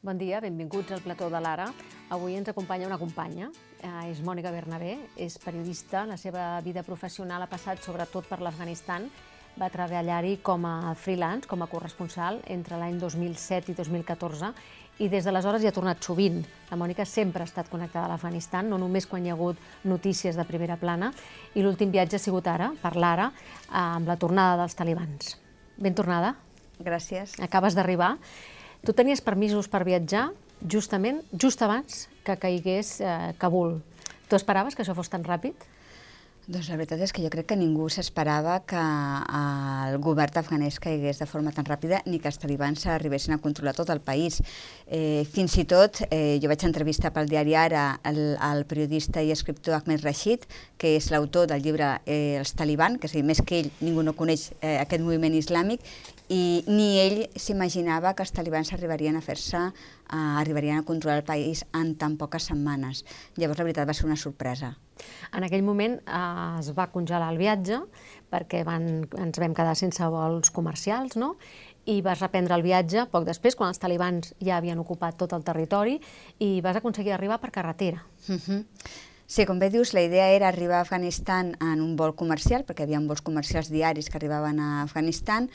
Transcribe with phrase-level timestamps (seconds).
[0.00, 1.66] Bon dia, benvinguts al plató de l'Ara.
[2.08, 3.50] Avui ens acompanya una companya,
[3.82, 9.10] eh, és Mònica Bernabé, és periodista, la seva vida professional ha passat sobretot per l'Afganistan,
[9.60, 14.54] va treballar-hi com a freelance, com a corresponsal, entre l'any 2007 i 2014,
[15.00, 16.46] i des d'aleshores hi ha tornat sovint.
[16.70, 20.34] La Mònica sempre ha estat connectada a l'Afganistan, no només quan hi ha hagut notícies
[20.34, 21.12] de primera plana,
[21.54, 23.32] i l'últim viatge ha sigut ara, per l'Ara,
[23.68, 25.36] amb la tornada dels talibans.
[25.76, 26.38] Ben tornada.
[26.80, 27.36] Gràcies.
[27.38, 28.16] Acabes d'arribar.
[28.80, 30.30] Tu tenies permisos per viatjar
[30.64, 33.76] justament just abans que caigués eh, Kabul.
[34.28, 35.68] Tu esperaves que això fos tan ràpid?
[36.50, 41.20] Doncs la veritat és que jo crec que ningú s'esperava que el govern afganès caigués
[41.20, 44.40] de forma tan ràpida ni que els talibans arribessin a controlar tot el país.
[44.88, 49.30] Eh, fins i tot, eh, jo vaig entrevistar pel diari Ara el, el periodista i
[49.30, 50.48] escriptor Ahmed Rashid,
[50.80, 53.70] que és l'autor del llibre eh, Els Taliban, que és a dir, més que ell
[53.84, 55.84] ningú no coneix eh, aquest moviment islàmic,
[56.30, 61.26] i ni ell s'imaginava que els talibans arribarien a fer-se, eh, arribarien a controlar el
[61.26, 63.02] país en tan poques setmanes.
[63.36, 64.76] Llavors, la veritat, va ser una sorpresa.
[65.34, 67.80] En aquell moment eh, es va congelar el viatge
[68.30, 71.34] perquè van, ens vam quedar sense vols comercials, no?
[71.90, 75.42] i vas reprendre el viatge poc després, quan els talibans ja havien ocupat tot el
[75.42, 75.96] territori,
[76.38, 78.04] i vas aconseguir arribar per carretera.
[78.28, 78.64] Uh -huh.
[79.30, 82.80] Sí, com bé dius, la idea era arribar a Afganistan en un vol comercial, perquè
[82.80, 85.50] hi havia vols comercials diaris que arribaven a Afganistan,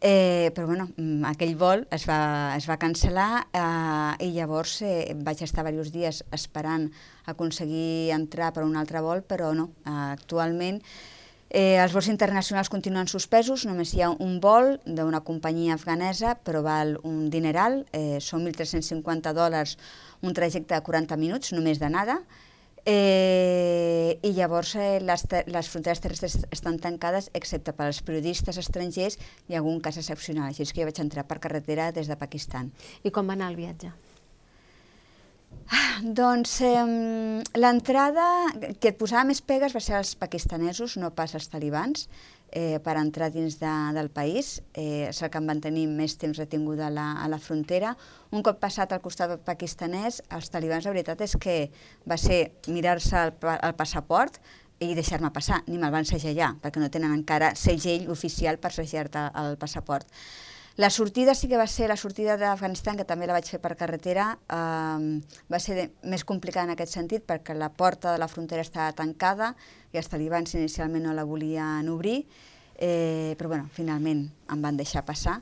[0.00, 5.10] Eh, però bueno, mm, aquell vol es va, es va cancel·lar eh, i llavors eh,
[5.26, 6.86] vaig estar diversos dies esperant
[7.26, 10.78] aconseguir entrar per un altre vol, però no, eh, actualment
[11.50, 16.62] eh, els vols internacionals continuen suspesos, només hi ha un vol d'una companyia afganesa, però
[16.62, 19.78] val un dineral, eh, són 1.350 dòlars
[20.22, 22.20] un trajecte de 40 minuts, només de nada,
[22.88, 29.18] Eh, I llavors eh, les, les fronteres terrestres estan tancades excepte per als periodistes estrangers
[29.52, 30.48] i algun cas excepcional.
[30.48, 32.70] Així és que jo vaig entrar per carretera des de Pakistan.
[33.04, 33.92] I com va anar el viatge?
[35.68, 36.86] Ah, doncs eh,
[37.60, 38.24] l'entrada
[38.80, 42.08] que et posava més pegues va ser als pakistanesos, no pas als talibans
[42.52, 44.58] eh, per entrar dins de, del país.
[44.74, 47.94] Eh, és el que en van tenir més temps retinguda a la, a la frontera.
[48.30, 51.58] Un cop passat al costat pakistanès, els talibans, la veritat és que
[52.08, 54.40] va ser mirar-se el, el passaport
[54.78, 59.24] i deixar-me passar, ni me'l van segellar, perquè no tenen encara segell oficial per segellar-te
[59.42, 60.06] el passaport.
[60.78, 63.72] La sortida sí que va ser la sortida d'Afganistan, que també la vaig fer per
[63.74, 65.06] carretera, eh,
[65.50, 68.92] va ser de, més complicada en aquest sentit perquè la porta de la frontera estava
[68.94, 69.56] tancada
[69.90, 72.20] i els talibans inicialment no la volien obrir,
[72.78, 74.22] eh, però bueno, finalment
[74.54, 75.40] em van deixar passar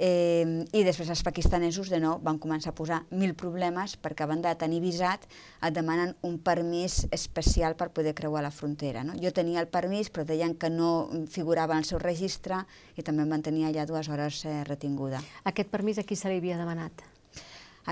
[0.00, 4.30] Eh, I després els pakistanesos de nou van començar a posar mil problemes perquè a
[4.30, 9.02] banda de tenir visat et demanen un permís especial per poder creuar la frontera.
[9.04, 9.12] No?
[9.20, 12.62] Jo tenia el permís però deien que no figurava en el seu registre
[12.96, 15.20] i també em van tenir allà dues hores eh, retinguda.
[15.44, 17.04] Aquest permís a qui se li havia demanat?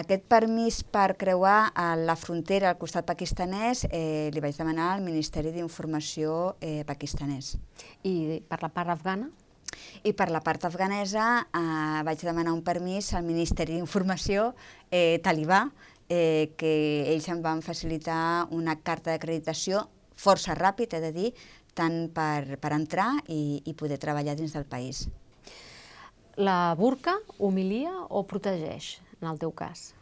[0.01, 5.05] Aquest permís per creuar a la frontera al costat pakistanès eh, li vaig demanar al
[5.05, 7.59] Ministeri d'Informació eh, pakistanès.
[8.09, 9.29] I per la part afgana?
[10.05, 14.53] I per la part afganesa eh, vaig demanar un permís al Ministeri d'Informació
[14.91, 15.67] eh, talibà,
[16.09, 16.73] eh, que
[17.13, 19.87] ells em van facilitar una carta d'acreditació
[20.19, 21.29] força ràpid, he de dir,
[21.79, 25.07] tant per, per entrar i, i poder treballar dins del país.
[26.39, 29.93] La burca humilia o protegeix, en el teu cas?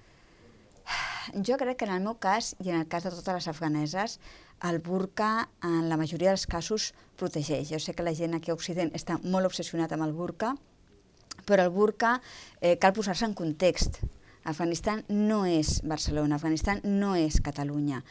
[1.46, 4.18] Jo crec que en el meu cas, i en el cas de totes les afganeses,
[4.64, 7.68] el burca en la majoria dels casos protegeix.
[7.72, 10.54] Jo sé que la gent aquí a Occident està molt obsessionat amb el burca,
[11.46, 12.20] però el burca
[12.60, 14.00] eh, cal posar-se en context.
[14.46, 18.04] Afganistan no és Barcelona, Afganistan no és Catalunya.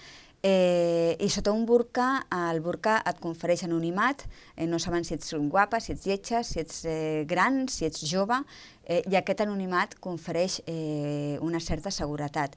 [0.45, 5.33] Eh, I sota un burca, el burca et confereix anonimat, eh, no saben si ets
[5.49, 8.37] guapa, si ets lletja, si ets eh, gran, si ets jove,
[8.85, 12.55] eh, i aquest anonimat confereix eh, una certa seguretat.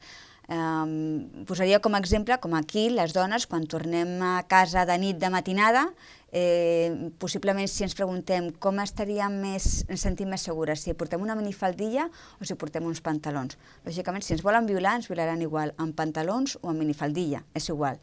[0.49, 5.19] Um, posaria com a exemple, com aquí, les dones, quan tornem a casa de nit
[5.21, 5.83] de matinada,
[6.33, 11.37] eh, possiblement si ens preguntem com estaríem més, ens sentim més segures, si portem una
[11.37, 12.09] minifaldilla
[12.41, 13.61] o si portem uns pantalons.
[13.85, 18.01] Lògicament, si ens volen violar, ens violaran igual amb pantalons o amb minifaldilla, és igual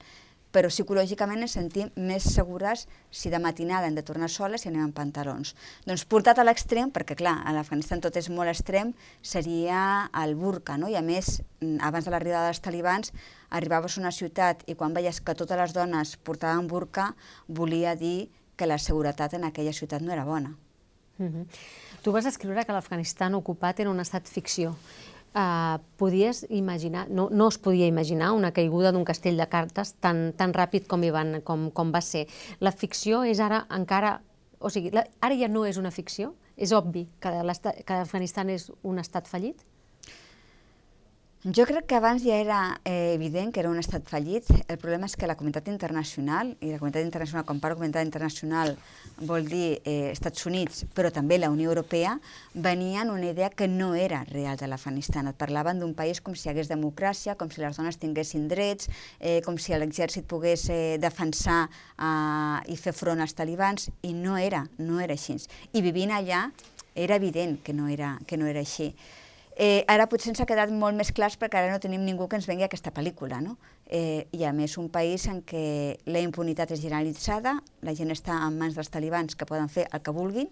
[0.55, 4.85] però psicològicament ens sentim més segures si de matinada hem de tornar soles i anem
[4.85, 5.51] amb pantalons.
[5.83, 10.77] Doncs portat a l'extrem, perquè clar, a l'Afganistan tot és molt extrem, seria el burca,
[10.79, 10.87] no?
[10.87, 13.11] i a més, mm, abans de l'arribada dels talibans,
[13.49, 17.11] arribaves a una ciutat i quan veies que totes les dones portaven burca,
[17.47, 20.55] volia dir que la seguretat en aquella ciutat no era bona.
[21.19, 21.45] Uh -huh.
[22.01, 24.75] Tu vas escriure que l'Afganistan ocupat era un estat ficció
[25.35, 30.29] Uh, podies imaginar, no, no es podia imaginar una caiguda d'un castell de cartes tan,
[30.39, 32.23] tan ràpid com, hi van, com, com va ser.
[32.63, 34.21] La ficció és ara encara...
[34.63, 36.31] O sigui, la, ara ja no és una ficció?
[36.55, 37.33] És obvi que,
[37.83, 39.59] que Afganistan és un estat fallit?
[41.45, 44.47] Jo crec que abans ja era eh, evident que era un estat fallit.
[44.65, 48.71] El problema és que la comunitat internacional, i la comunitat internacional, quan parlo comunitat internacional,
[49.29, 52.15] vol dir eh, Estats Units, però també la Unió Europea,
[52.55, 55.29] venien una idea que no era real de l'Afganistan.
[55.29, 58.89] Et parlaven d'un país com si hi hagués democràcia, com si les dones tinguessin drets,
[59.19, 64.39] eh, com si l'exèrcit pogués eh, defensar eh, i fer front als talibans, i no
[64.41, 65.37] era, no era així.
[65.77, 66.47] I vivint allà
[66.95, 68.95] era evident que no era, que no era així.
[69.55, 72.35] Eh, ara potser ens ha quedat molt més clars perquè ara no tenim ningú que
[72.35, 73.55] ens vengui aquesta pel·lícula, no?
[73.87, 78.35] Eh, I a més un país en què la impunitat és generalitzada, la gent està
[78.43, 80.49] en mans dels talibans que poden fer el que vulguin,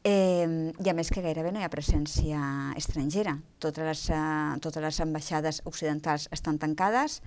[0.00, 2.40] eh, i a més que gairebé no hi ha presència
[2.80, 3.36] estrangera.
[3.60, 7.20] Totes les, uh, totes les ambaixades occidentals estan tancades,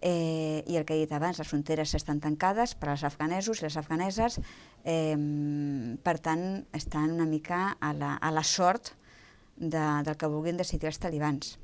[0.00, 3.66] eh, i el que he dit abans, les fronteres estan tancades per als afganesos i
[3.66, 4.40] les afganeses,
[4.88, 5.18] eh,
[6.02, 8.94] per tant, estan una mica a la, a la sort
[9.60, 11.54] de, del que vulguin decidir els talibans.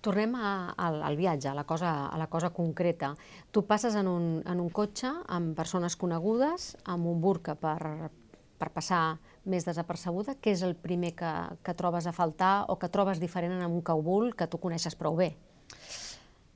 [0.00, 3.16] Tornem a, al, al viatge, a la, cosa, a la cosa concreta.
[3.50, 8.12] Tu passes en un, en un cotxe amb persones conegudes, amb un burca per,
[8.56, 10.36] per passar més desapercebuda.
[10.38, 11.32] Què és el primer que,
[11.66, 15.18] que trobes a faltar o que trobes diferent en un Kabul que tu coneixes prou
[15.18, 15.34] bé?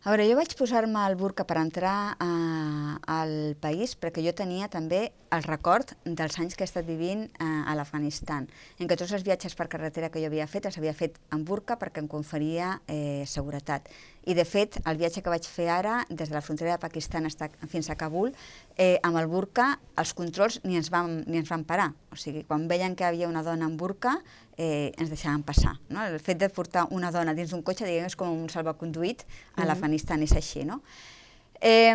[0.00, 4.70] A veure, jo vaig posar-me el burca per entrar eh, al país perquè jo tenia
[4.73, 8.47] també el record dels anys que he estat vivint eh, a l'Afganistan,
[8.81, 11.44] en què tots els viatges per carretera que jo havia fet els havia fet en
[11.44, 13.93] burca perquè em conferia eh, seguretat.
[14.25, 17.29] I de fet, el viatge que vaig fer ara, des de la frontera de Pakistan
[17.69, 18.32] fins a Kabul,
[18.76, 21.91] eh, amb el burca, els controls ni ens, van, ni ens van parar.
[22.08, 24.17] O sigui, quan veien que havia una dona amb burca,
[24.61, 25.79] eh, ens deixaven passar.
[25.89, 26.05] No?
[26.05, 29.25] El fet de portar una dona dins d'un cotxe, diguem, és com un salvaconduït
[29.57, 30.83] a l'Afganistan, és així, no?
[31.61, 31.95] Eh,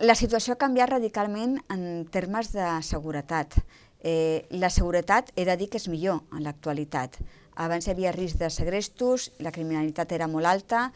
[0.00, 3.56] la situació ha canviat radicalment en termes de seguretat.
[4.04, 7.16] Eh, la seguretat he de dir que és millor en l'actualitat.
[7.64, 10.90] Abans hi havia risc de segrestos, la criminalitat era molt alta,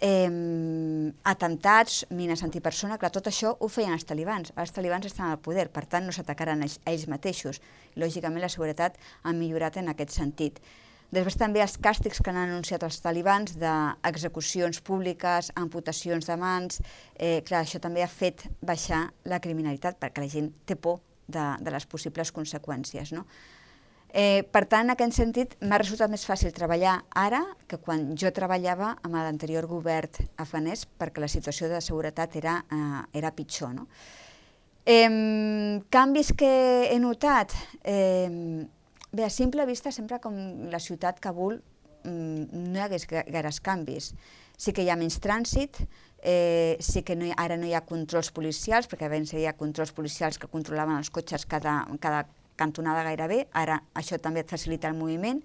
[0.00, 4.52] eh, atentats, mines antipersona, clar, tot això ho feien els talibans.
[4.56, 7.60] Els talibans estan al poder, per tant no s'atacaran a ells mateixos.
[7.96, 10.60] Lògicament la seguretat ha millorat en aquest sentit.
[11.10, 16.78] Després també els càstigs que han anunciat els talibans d'execucions públiques, amputacions de mans,
[17.16, 21.42] eh, clar, això també ha fet baixar la criminalitat perquè la gent té por de,
[21.58, 23.10] de les possibles conseqüències.
[23.16, 23.26] No?
[24.12, 28.32] Eh, per tant, en aquest sentit, m'ha resultat més fàcil treballar ara que quan jo
[28.34, 33.74] treballava amb l'anterior govern afganès perquè la situació de seguretat era, eh, era pitjor.
[33.74, 33.86] No?
[34.84, 36.50] Eh, canvis que
[36.90, 37.54] he notat?
[37.84, 38.66] Eh,
[39.12, 40.34] bé, a simple vista, sempre com
[40.70, 41.60] la ciutat Kabul
[42.02, 44.14] mm, no hi hagués gaires canvis.
[44.60, 45.78] Sí que hi ha menys trànsit,
[46.22, 49.56] eh, sí que no hi, ara no hi ha controls policials, perquè abans hi ha
[49.56, 52.26] controls policials que controlaven els cotxes cada, cada
[52.60, 55.40] cantonada gairebé, ara això també et facilita el moviment.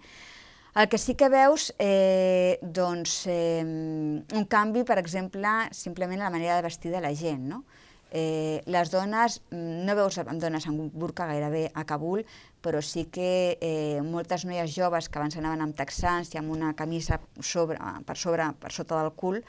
[0.75, 6.57] El que sí que veus, eh, doncs, eh, un canvi, per exemple, simplement la manera
[6.57, 7.63] de vestir de la gent, no?
[8.11, 12.25] Eh, les dones, no veus dones amb burca gairebé a Kabul,
[12.63, 16.73] però sí que eh, moltes noies joves que abans anaven amb texans i amb una
[16.75, 19.41] camisa sobre, per sobre, per sota del cul,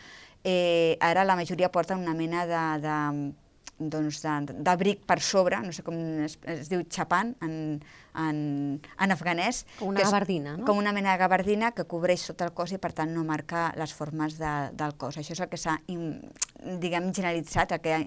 [0.42, 2.96] eh, ara la majoria porten una mena de, de
[3.78, 4.22] doncs,
[4.64, 7.56] d'abric per sobre, no sé com es, es diu xapan en,
[8.16, 8.38] en,
[8.80, 9.64] en afganès.
[9.78, 10.64] Com una gabardina, no?
[10.68, 13.68] Com una mena de gabardina que cobreix tot el cos i per tant no marca
[13.76, 15.18] les formes de, del cos.
[15.20, 15.76] Això és el que s'ha
[16.80, 17.98] diguem generalitzat, el que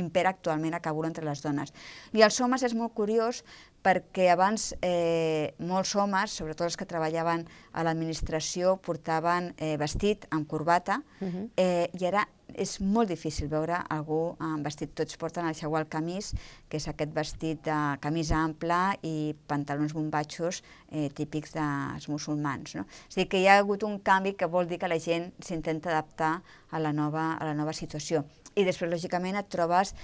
[0.00, 1.74] impera actualment a Kabul entre les dones.
[2.16, 3.42] I els homes és molt curiós
[3.84, 10.48] perquè abans eh, molts homes, sobretot els que treballaven a l'administració, portaven eh, vestit amb
[10.48, 11.48] corbata uh -huh.
[11.56, 14.94] eh, i ara és molt difícil veure algú amb vestit.
[14.96, 16.32] Tots porten el xagual camís,
[16.68, 22.76] que és aquest vestit de camisa ampla i pantalons bombatxos eh, típics dels musulmans.
[22.78, 22.86] No?
[23.08, 26.38] És que hi ha hagut un canvi que vol dir que la gent s'intenta adaptar
[26.70, 28.24] a la, nova, a la nova situació.
[28.54, 29.94] I després, lògicament, et trobes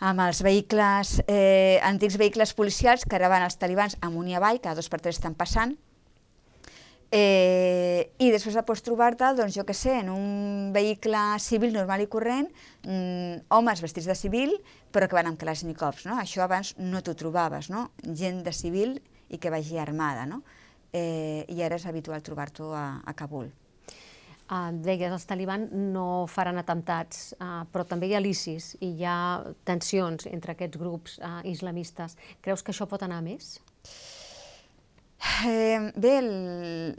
[0.00, 4.60] amb els vehicles, eh, antics vehicles policials que ara van els talibans amunt i avall,
[4.60, 5.76] cada dos per tres estan passant,
[7.10, 12.04] eh, i després de pots trobar-te, doncs jo que sé, en un vehicle civil normal
[12.04, 12.50] i corrent,
[12.84, 14.56] mm, homes vestits de civil,
[14.92, 16.18] però que van amb Kalashnikovs, no?
[16.18, 17.90] Això abans no t'ho trobaves, no?
[18.02, 20.42] Gent de civil i que vagi armada, no?
[20.92, 23.50] Eh, I ara és habitual trobar-t'ho a, a Kabul.
[24.50, 29.04] Uh, deies, els talibans no faran atemptats, uh, però també hi ha l'ISIS i hi
[29.06, 29.18] ha
[29.62, 32.16] tensions entre aquests grups uh, islamistes.
[32.42, 33.60] Creus que això pot anar més?
[35.20, 36.14] Eh, bé,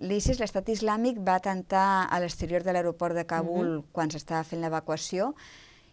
[0.05, 3.85] l'ISIS, l'estat islàmic, va atemptar a l'exterior de l'aeroport de Kabul uh -huh.
[3.91, 5.33] quan s'estava fent l'evacuació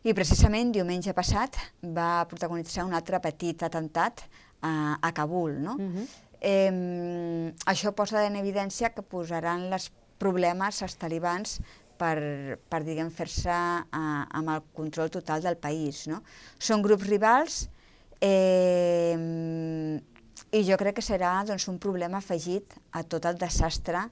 [0.03, 4.23] i precisament diumenge passat va protagonitzar un altre petit atemptat
[4.61, 5.63] a, a Kabul.
[5.63, 5.75] No?
[5.75, 6.07] Uh -huh.
[6.41, 11.61] eh, això posa en evidència que posaran les problemes als talibans
[11.97, 16.07] per, per diguem, fer-se amb el control total del país.
[16.07, 16.23] No?
[16.59, 17.71] Són grups rivals
[18.21, 20.01] eh,
[20.53, 24.09] i jo crec que serà doncs, un problema afegit a tot el desastre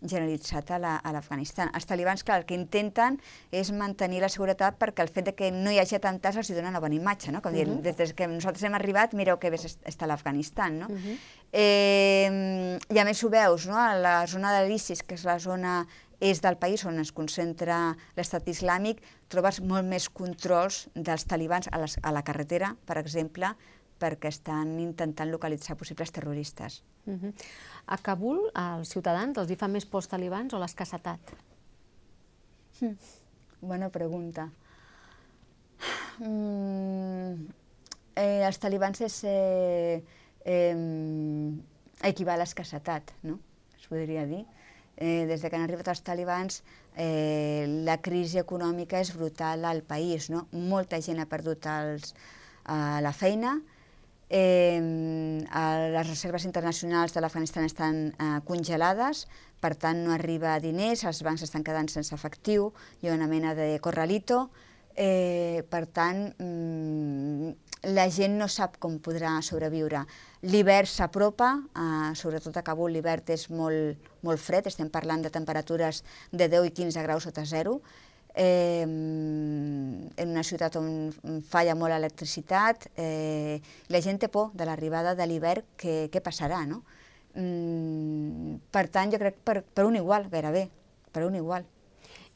[0.00, 0.78] generalitzat a
[1.12, 1.68] l'Afganistan.
[1.68, 3.18] La, els talibans, clar, el que intenten
[3.52, 6.70] és mantenir la seguretat perquè el fet de que no hi hagi atemptats els dona
[6.72, 7.42] una bona imatge, no?
[7.42, 7.80] Com uh -huh.
[7.82, 10.86] dir, des que nosaltres hem arribat, mireu que bé està l'Afganistan, no?
[10.86, 11.18] Uh -huh.
[11.52, 13.76] eh, I a més ho veus, no?
[13.76, 15.86] A la zona de l'ISIS, que és la zona
[16.20, 21.78] és del país on es concentra l'estat islàmic, trobes molt més controls dels talibans a,
[21.78, 23.56] les, a la carretera, per exemple,
[24.00, 26.82] perquè estan intentant localitzar possibles terroristes.
[27.06, 27.32] Uh -huh.
[27.86, 31.20] A Kabul, als ciutadans, els hi fa més por els talibans o l'escassetat?
[32.80, 32.96] Hm.
[33.60, 34.50] Bona pregunta.
[36.18, 37.48] Mm,
[38.14, 40.02] eh, els talibans és, eh,
[40.44, 40.76] eh,
[42.02, 43.38] equival a escassetat, no?
[43.78, 44.44] es podria dir.
[44.96, 46.62] Eh, des de que han arribat els talibans,
[46.96, 50.28] eh, la crisi econòmica és brutal al país.
[50.30, 50.46] No?
[50.52, 52.14] Molta gent ha perdut els,
[52.68, 53.60] eh, la feina,
[54.30, 54.78] Eh,
[55.90, 59.24] les reserves internacionals de l'Afganistan estan eh, congelades,
[59.58, 62.70] per tant no arriba diners, els bancs estan quedant sense efectiu,
[63.02, 64.44] hi ha una mena de corralito,
[64.94, 67.50] eh, per tant mm,
[67.90, 70.04] la gent no sap com podrà sobreviure.
[70.46, 76.04] L'hivern s'apropa, eh, sobretot a Kabul l'hivern és molt, molt fred, estem parlant de temperatures
[76.30, 77.80] de 10 i 15 graus sota zero,
[78.34, 85.14] eh, en una ciutat on falla molt l'electricitat, eh, la gent té por de l'arribada
[85.18, 86.82] de l'hivern, què, passarà, no?
[87.34, 90.68] Mm, per tant, jo crec per, per un igual, gairebé,
[91.12, 91.66] per un igual.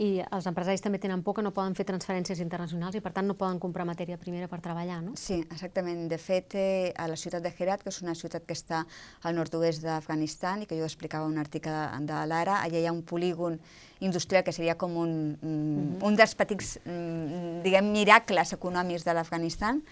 [0.02, 3.28] I els empresaris també tenen por que no poden fer transferències internacionals i per tant
[3.30, 5.12] no poden comprar matèria primera per treballar, no?
[5.14, 6.08] Sí, exactament.
[6.10, 8.82] De fet, eh, a la ciutat de Herat, que és una ciutat que està
[9.22, 11.76] al nord-oest d'Afganistan i que jo explicava un article
[12.08, 13.60] de l'Ara, allà hi ha un polígon
[14.00, 16.08] industrial que seria com un, un, uh -huh.
[16.08, 19.82] un dels petits, mm, diguem, miracles econòmics de l'Afganistan,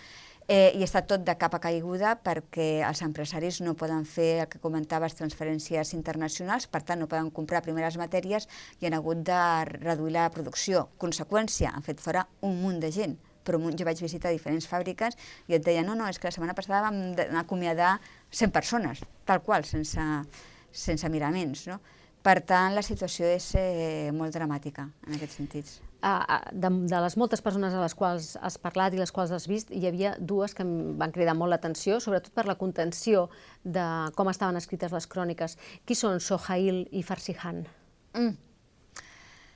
[0.48, 4.60] eh, i està tot de capa caiguda perquè els empresaris no poden fer el que
[4.62, 8.48] comentaves, transferències internacionals, per tant no poden comprar primeres matèries
[8.80, 9.42] i han hagut de
[9.74, 10.88] reduir la producció.
[10.98, 15.16] Conseqüència, han fet fora un munt de gent però jo vaig visitar diferents fàbriques
[15.50, 17.96] i et deia, no, no, és que la setmana passada vam acomiadar
[18.30, 19.98] 100 persones, tal qual, sense,
[20.70, 21.80] sense miraments, no?
[22.22, 27.40] Per tant, la situació és eh, molt dramàtica en aquests sentits de, de les moltes
[27.40, 30.64] persones a les quals has parlat i les quals has vist, hi havia dues que
[30.66, 33.28] em van cridar molt l'atenció, sobretot per la contenció
[33.62, 33.84] de
[34.16, 35.56] com estaven escrites les cròniques.
[35.86, 37.62] Qui són Sohail i Farsihan?
[38.18, 38.34] Mm.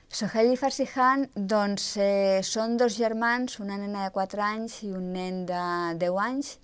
[0.07, 5.11] Sohail i Farsihan doncs, eh, són dos germans, una nena de 4 anys i un
[5.11, 5.63] nen de
[5.99, 6.55] 10 anys,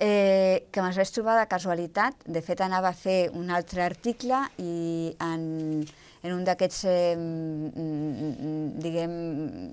[0.00, 2.24] eh, que me'ls vaig trobar de casualitat.
[2.26, 5.84] De fet, anava a fer un altre article i en
[6.22, 7.16] en un d'aquests, eh,
[8.84, 9.12] diguem,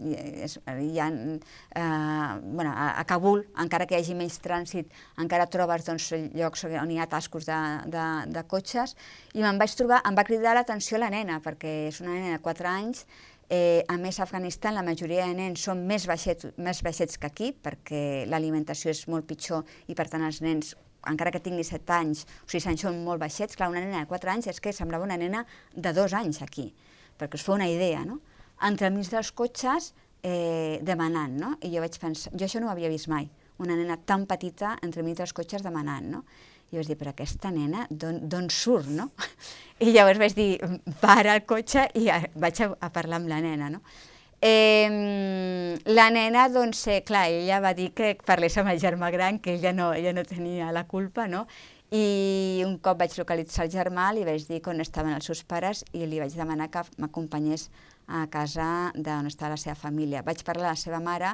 [0.08, 5.84] hi ha, eh, bueno, a, a Kabul, encara que hi hagi menys trànsit, encara trobes
[5.88, 6.08] doncs,
[6.38, 7.60] llocs on hi ha tascos de,
[7.92, 8.96] de, de cotxes,
[9.36, 12.44] i me'n vaig trobar, em va cridar l'atenció la nena, perquè és una nena de
[12.46, 13.04] 4 anys,
[13.50, 17.30] Eh, a més, a Afganistan la majoria de nens són més baixets, més baixets que
[17.30, 20.74] aquí, perquè l'alimentació és molt pitjor i, per tant, els nens
[21.08, 24.10] encara que tingui 7 anys, o 6 anys són molt baixets, clar, una nena de
[24.10, 26.74] 4 anys és que semblava una nena de 2 anys aquí,
[27.16, 28.20] perquè us fa una idea, no?
[28.68, 31.56] Entre mig dels cotxes eh, demanant, no?
[31.64, 33.30] I jo vaig pensar, jo això no ho havia vist mai,
[33.64, 36.26] una nena tan petita entre mig dels cotxes demanant, no?
[36.72, 39.10] I vaig dir, però aquesta nena d'on surt, no?
[39.86, 40.52] I llavors vaig dir,
[41.00, 43.82] para el cotxe i vaig a, a parlar amb la nena, no?
[44.42, 49.40] Eh, la nena, doncs, eh, clar, ella va dir que parlés amb el germà gran,
[49.40, 51.48] que ella no, ella no tenia la culpa, no?
[51.90, 55.86] I un cop vaig localitzar el germà, li vaig dir on estaven els seus pares
[55.96, 57.70] i li vaig demanar que m'acompanyés
[58.08, 60.22] a casa d'on està la seva família.
[60.22, 61.34] Vaig parlar a la seva mare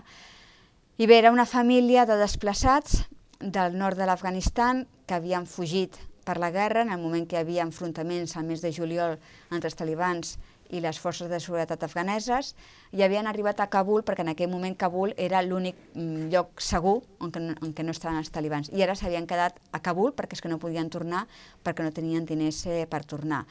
[0.98, 3.02] i bé, era una família de desplaçats
[3.44, 7.42] del nord de l'Afganistan que havien fugit per la guerra en el moment que hi
[7.42, 9.18] havia enfrontaments al mes de juliol
[9.52, 10.38] entre els talibans
[10.74, 12.54] i les forces de seguretat afganeses
[12.96, 17.02] i havien arribat a Kabul perquè en aquell moment Kabul era l'únic mm, lloc segur
[17.20, 20.16] on que, no, on que no estaven els talibans i ara s'havien quedat a Kabul
[20.16, 21.28] perquè és que no podien tornar
[21.64, 23.44] perquè no tenien diners eh, per tornar.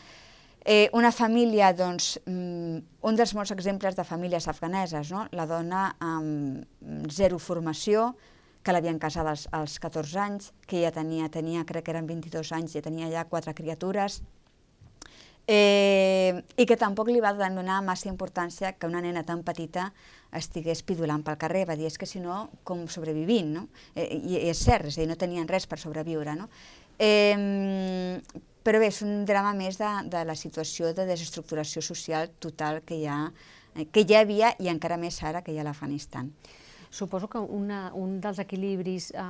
[0.64, 5.26] Eh, una família, doncs, mm, un dels molts exemples de famílies afganeses, no?
[5.34, 8.12] la dona amb zero formació,
[8.62, 12.52] que l'havien casat als, als 14 anys, que ja tenia, tenia, crec que eren 22
[12.54, 14.20] anys, ja tenia ja quatre criatures,
[15.46, 19.90] eh, i que tampoc li va donar massa importància que una nena tan petita
[20.32, 23.66] estigués pidulant pel carrer, va dir, és que si no, com sobrevivint, no?
[23.94, 26.48] Eh, i, I és cert, és a dir, no tenien res per sobreviure, no?
[26.98, 27.36] Eh,
[28.62, 33.00] però bé, és un drama més de, de la situació de desestructuració social total que
[33.00, 33.18] hi ha,
[33.74, 36.30] eh, que hi havia i encara més ara que hi ha a l'Afganistan.
[36.92, 39.22] Suposo que una, un dels equilibris eh,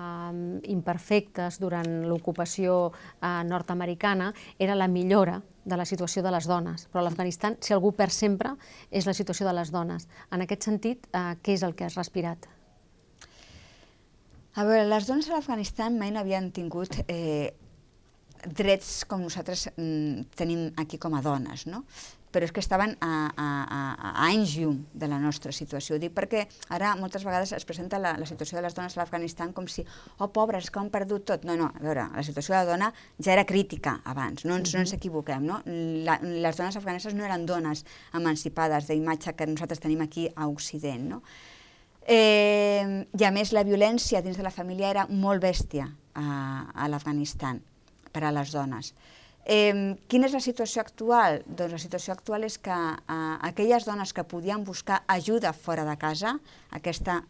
[0.75, 7.05] imperfectes durant l'ocupació eh, nord-americana era la millora de la situació de les dones, però
[7.05, 8.57] a l'Afganistan, si algú perd sempre,
[8.91, 10.09] és la situació de les dones.
[10.35, 12.51] En aquest sentit, eh, què és el que has respirat?
[14.59, 17.55] A veure, les dones a l'Afganistan mai no havien tingut eh,
[18.43, 21.85] drets com nosaltres mm, tenim aquí com a dones, no?
[22.33, 25.99] Però és que estaven a, a, a, a anys llum de la nostra situació.
[26.01, 29.53] Dic perquè ara moltes vegades es presenta la, la situació de les dones a l'Afganistan
[29.53, 29.85] com si,
[30.19, 31.47] oh, pobres, que han perdut tot.
[31.49, 34.71] No, no, a veure, la situació de la dona ja era crítica abans, no ens,
[34.71, 34.77] uh -huh.
[34.77, 35.63] no ens equivoquem, no?
[35.67, 37.85] La, les dones afganeses no eren dones
[38.15, 41.23] emancipades d'imatge que nosaltres tenim aquí a Occident, no?
[42.07, 46.89] Eh, I a més la violència dins de la família era molt bèstia a, a
[46.89, 47.63] l'Afganistan
[48.13, 48.95] per a les dones.
[49.45, 51.41] Eh, quina és la situació actual?
[51.47, 53.17] Doncs la situació actual és que eh,
[53.49, 56.37] aquelles dones que podien buscar ajuda fora de casa,
[56.71, 57.23] aquesta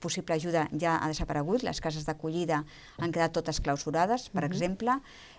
[0.00, 2.62] possible ajuda ja ha desaparegut, les cases d'acollida
[2.98, 4.52] han quedat totes clausurades, per uh -huh.
[4.52, 4.92] exemple,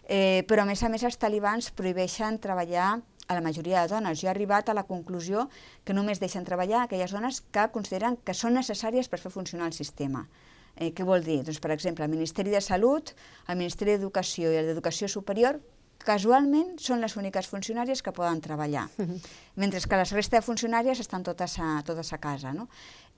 [0.07, 4.21] eh, però a més a més els talibans prohibeixen treballar a la majoria de dones.
[4.21, 5.49] Jo he arribat a la conclusió
[5.83, 9.73] que només deixen treballar aquelles dones que consideren que són necessàries per fer funcionar el
[9.73, 10.27] sistema.
[10.75, 11.43] Eh, què vol dir?
[11.43, 13.11] Doncs, per exemple, el Ministeri de Salut,
[13.47, 15.59] el Ministeri d'Educació i el d'Educació Superior
[16.07, 18.85] casualment són les úniques funcionàries que poden treballar,
[19.61, 22.53] mentre que les resta de funcionàries estan totes a, totes a casa.
[22.55, 22.67] No?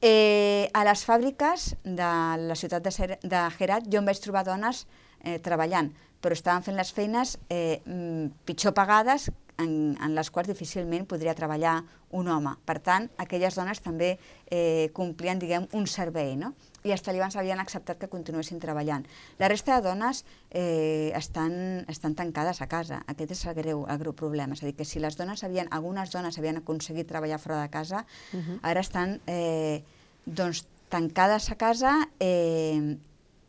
[0.01, 2.11] Eh, a les fàbriques de
[2.49, 4.85] la ciutat de, de Herat jo em vaig trobar dones
[5.23, 9.29] eh, treballant, però estaven fent les feines eh, mm, pitjor pagades
[9.59, 11.81] en, en les quals difícilment podria treballar
[12.15, 12.55] un home.
[12.65, 14.15] Per tant, aquelles dones també
[14.49, 16.53] eh, complien, diguem, un servei, no?
[16.83, 19.05] I els talibans havien acceptat que continuessin treballant.
[19.39, 23.03] La resta de dones eh, estan, estan tancades a casa.
[23.07, 24.55] Aquest és el greu, el greu problema.
[24.55, 27.69] És a dir, que si les dones havien, algunes dones havien aconseguit treballar fora de
[27.69, 28.59] casa, uh -huh.
[28.61, 29.83] ara estan eh,
[30.25, 32.97] doncs, tancades a casa eh,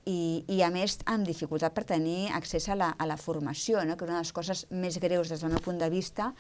[0.05, 3.97] i, i a més amb dificultat per tenir accés a la, a la formació, no?
[3.97, 6.35] que una de les coses més greus des del meu punt de vista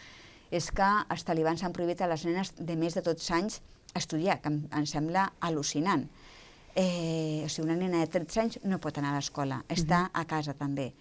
[0.51, 3.61] és que els talibans han prohibit a les nenes de més de 12 anys
[3.95, 6.09] estudiar, que em, em sembla al·lucinant
[6.75, 10.07] eh, o sigui, una nena de 13 anys no pot anar a l'escola, està uh
[10.07, 10.21] -huh.
[10.21, 10.93] a casa també.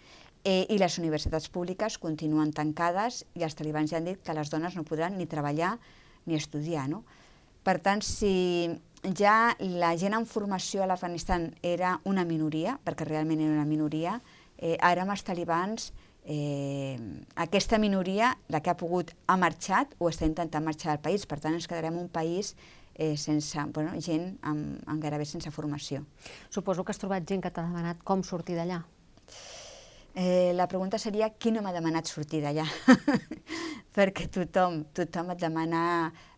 [0.43, 4.49] Eh, I les universitats públiques continuen tancades i els talibans ja han dit que les
[4.49, 5.77] dones no podran ni treballar
[6.25, 6.87] ni estudiar.
[6.87, 7.03] No?
[7.63, 8.69] Per tant, si
[9.15, 14.21] ja la gent en formació a l'Afganistan era una minoria, perquè realment era una minoria,
[14.57, 15.91] eh, ara amb els talibans
[16.25, 16.97] eh,
[17.35, 21.25] aquesta minoria, la que ha pogut, ha marxat o està intentant marxar del país.
[21.25, 22.55] Per tant, ens quedarem un país
[22.99, 26.03] eh, sense, bueno, gent amb, amb gairebé sense formació.
[26.51, 28.83] Suposo que has trobat gent que t'ha demanat com sortir d'allà.
[30.19, 32.65] Eh, la pregunta seria qui no m'ha demanat sortir d'allà,
[33.95, 35.83] perquè tothom, tothom et demana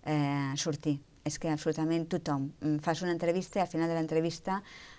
[0.06, 1.00] eh, sortir.
[1.26, 2.47] És que absolutament tothom.
[2.62, 4.56] Mm, fas una entrevista i al final de l'entrevista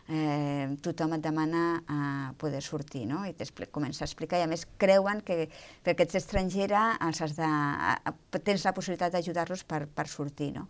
[0.06, 3.22] eh, tothom et demana eh, poder sortir, no?
[3.26, 3.34] I
[3.74, 5.48] comença a explicar i a més creuen que
[5.82, 7.52] perquè ets estrangera els has de,
[8.38, 10.66] tens la possibilitat d'ajudar-los per, per sortir, no?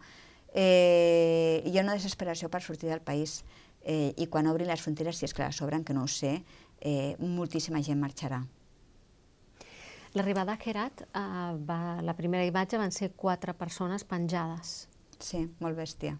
[0.52, 3.42] Eh, hi ha una desesperació per sortir del país
[3.84, 6.42] eh, i quan obrin les fronteres, si és que les obren, que no ho sé,
[6.80, 8.42] eh, moltíssima gent marxarà.
[10.12, 11.18] L'arribada a Herat, eh,
[11.68, 14.86] va, la primera imatge van ser quatre persones penjades.
[15.18, 16.18] Sí, molt bèstia.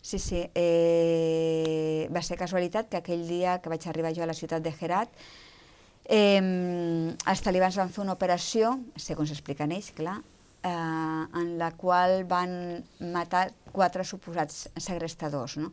[0.00, 0.44] Sí, sí.
[0.54, 4.72] Eh, va ser casualitat que aquell dia que vaig arribar jo a la ciutat de
[4.72, 5.10] Herat,
[6.06, 10.20] eh, els talibans van fer una operació, segons expliquen ells, clar,
[10.62, 10.70] eh,
[11.40, 15.56] en la qual van matar quatre suposats segrestadors.
[15.60, 15.72] No?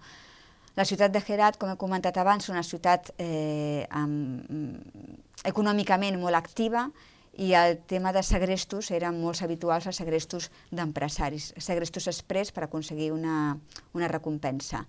[0.78, 4.46] La ciutat de Herat, com he comentat abans, és una ciutat eh, amb,
[5.50, 6.88] econòmicament molt activa
[7.38, 13.12] i el tema de segrestos eren molt habituals als segrestos d'empresaris, segrestos express per aconseguir
[13.14, 13.58] una,
[13.94, 14.84] una recompensa.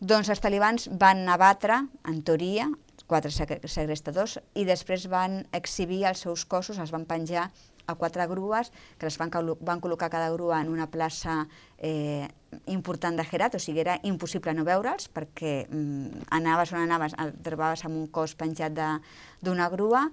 [0.00, 2.68] Doncs els talibans van abatre, en teoria,
[3.08, 7.50] quatre segrestadors i després van exhibir els seus cossos, els van penjar
[7.86, 11.44] a quatre grues, que les van, van col·locar cada grua en una plaça
[11.78, 12.28] eh,
[12.72, 17.36] important de Gerat, o sigui, era impossible no veure'ls, perquè mm, anaves on anaves, et
[17.46, 20.06] trobaves amb un cos penjat d'una grua,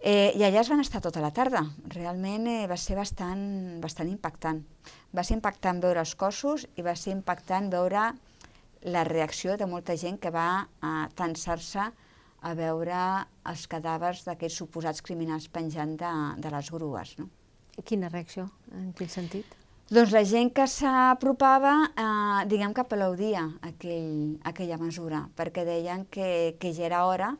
[0.00, 1.64] eh, i allà es van estar tota la tarda.
[1.92, 4.62] Realment eh, va ser bastant, bastant impactant.
[5.12, 8.10] Va ser impactant veure els cossos i va ser impactant veure
[8.86, 11.90] la reacció de molta gent que va a tensar-se
[12.46, 13.02] a veure
[13.50, 17.16] els cadàvers d'aquests suposats criminals penjant de, de les grues.
[17.18, 17.28] No?
[17.84, 18.46] Quina reacció?
[18.72, 19.56] En quin sentit?
[19.86, 26.56] Doncs la gent que s'apropava, eh, diguem que aplaudia aquell, aquella mesura, perquè deien que,
[26.58, 27.36] que ja era hora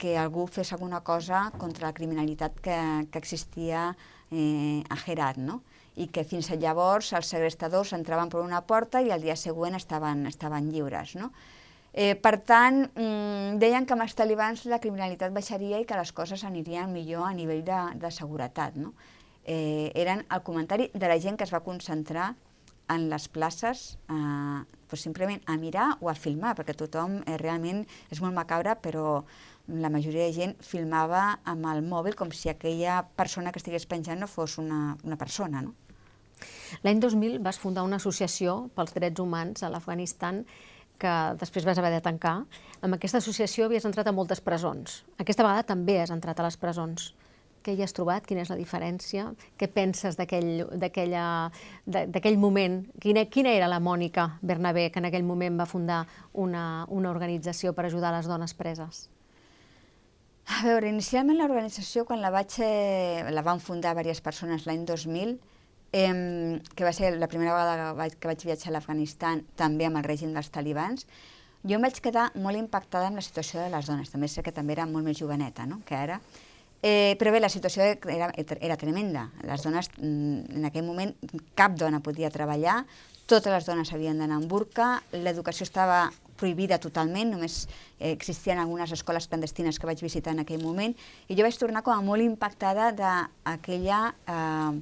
[0.00, 2.78] que algú fes alguna cosa contra la criminalitat que,
[3.12, 3.90] que existia
[4.32, 5.60] eh, a Herat, no?
[6.00, 10.24] i que fins llavors els segrestadors entraven per una porta i el dia següent estaven,
[10.30, 11.12] estaven lliures.
[11.20, 11.28] No?
[11.92, 16.12] Eh, per tant, mmm, deien que amb els talibans la criminalitat baixaria i que les
[16.14, 18.76] coses anirien millor a nivell de, de seguretat.
[18.78, 18.94] No?
[19.44, 22.34] Eh, eren el comentari de la gent que es va concentrar
[22.90, 27.84] en les places eh, pues simplement a mirar o a filmar, perquè tothom eh, realment
[28.10, 29.22] és molt macabre, però
[29.70, 34.18] la majoria de gent filmava amb el mòbil com si aquella persona que estigués penjant
[34.18, 35.62] no fos una, una persona.
[35.62, 35.74] No?
[36.82, 40.44] L'any 2000 vas fundar una associació pels drets humans a l'Afganistan
[41.00, 42.36] que després vas haver de tancar.
[42.84, 45.00] Amb aquesta associació havies entrat a moltes presons.
[45.18, 47.10] Aquesta vegada també has entrat a les presons.
[47.60, 48.24] Què hi has trobat?
[48.24, 49.26] Quina és la diferència?
[49.60, 50.64] Què penses d'aquell
[52.40, 52.76] moment?
[53.02, 57.74] Quina, quina era la Mònica Bernabé que en aquell moment va fundar una, una organització
[57.76, 59.08] per ajudar les dones preses?
[60.50, 65.36] A veure, inicialment l'organització, quan la vaig, eh, la van fundar diverses persones l'any 2000,
[65.92, 69.88] eh, que va ser la primera vegada que vaig, que vaig viatjar a l'Afganistan, també
[69.88, 71.06] amb el règim dels talibans,
[71.62, 74.08] jo em vaig quedar molt impactada amb la situació de les dones.
[74.08, 75.82] També sé que també era molt més joveneta no?
[75.84, 76.20] que ara.
[76.80, 79.26] Eh, però bé, la situació era, era tremenda.
[79.44, 81.12] Les dones, mm, en aquell moment,
[81.54, 82.86] cap dona podia treballar,
[83.28, 86.08] totes les dones havien d'anar amb burca, l'educació estava
[86.40, 87.66] prohibida totalment, només
[87.98, 90.96] eh, existien algunes escoles clandestines que vaig visitar en aquell moment,
[91.28, 94.80] i jo vaig tornar com a molt impactada d'aquella eh,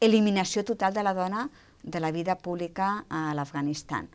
[0.00, 1.48] eliminació total de la dona
[1.82, 4.08] de la vida pública a l'Afganistan.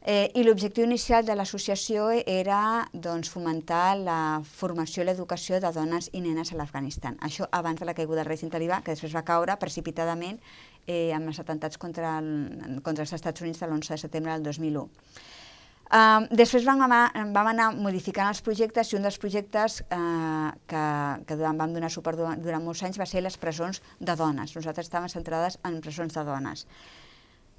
[0.00, 6.08] Eh, I l'objectiu inicial de l'associació era doncs, fomentar la formació i l'educació de dones
[6.16, 7.18] i nenes a l'Afganistan.
[7.20, 10.40] Això abans de la caiguda del règim talibà, que després va caure precipitadament
[10.86, 14.48] eh, amb els atentats contra, el, contra els Estats Units de l'11 de setembre del
[14.48, 14.88] 2001.
[15.90, 16.84] Uh, després vam
[17.34, 20.82] vam anar modificant els projectes i un dels projectes uh, que,
[21.26, 24.54] que vam donar suport durant molts anys va ser les presons de dones.
[24.54, 26.62] Nosaltres estàvem centrades en presons de dones.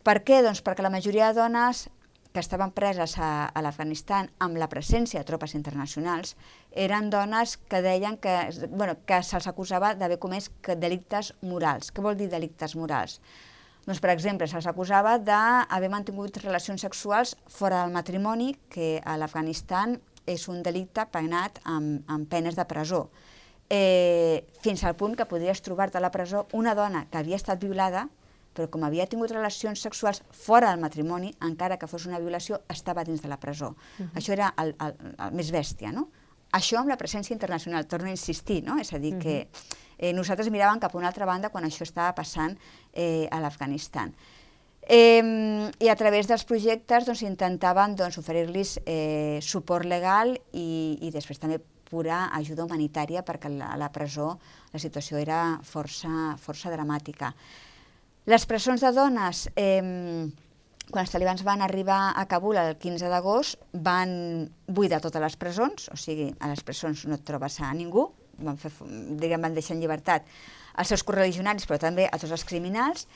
[0.07, 0.39] Per què?
[0.45, 1.89] Doncs perquè la majoria de dones
[2.31, 6.37] que estaven preses a, a l'Afganistan amb la presència de tropes internacionals
[6.71, 8.35] eren dones que deien que,
[8.71, 10.47] bueno, que se'ls acusava d'haver comès
[10.79, 11.91] delictes morals.
[11.91, 13.19] Què vol dir delictes morals?
[13.91, 19.97] Doncs, per exemple, se'ls acusava d'haver mantingut relacions sexuals fora del matrimoni, que a l'Afganistan
[20.31, 23.01] és un delicte penat amb, amb penes de presó.
[23.67, 27.59] Eh, fins al punt que podries trobar-te a la presó una dona que havia estat
[27.59, 28.07] violada
[28.55, 33.05] però com havia tingut relacions sexuals fora del matrimoni, encara que fos una violació, estava
[33.07, 33.69] dins de la presó.
[33.69, 34.09] Uh -huh.
[34.19, 36.09] Això era el, el, el més bèstia, no?
[36.51, 38.77] Això amb la presència internacional, torno a insistir, no?
[38.77, 39.21] És a dir, uh -huh.
[39.21, 39.47] que
[40.01, 42.57] eh, nosaltres miràvem cap a una altra banda quan això estava passant
[42.91, 44.11] eh, a l'Afganistan.
[44.81, 45.21] Eh,
[45.79, 51.39] I a través dels projectes doncs, intentaven doncs, oferir-los eh, suport legal i, i després
[51.39, 51.61] també
[51.91, 54.37] pura ajuda humanitària perquè a la presó
[54.71, 57.33] la situació era força, força dramàtica.
[58.31, 59.81] Les presons de dones, eh,
[60.91, 65.89] quan els talibans van arribar a Kabul el 15 d'agost, van buidar totes les presons,
[65.91, 68.71] o sigui, a les presons no et trobes a ningú, van, fer,
[69.19, 70.25] diguem, van deixar en llibertat
[70.77, 73.07] els seus correligionaris, però també a tots els criminals,